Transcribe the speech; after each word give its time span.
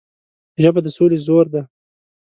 ژبه 0.61 0.79
د 0.83 0.87
سولې 0.97 1.17
زور 1.25 1.45
ده 1.53 1.61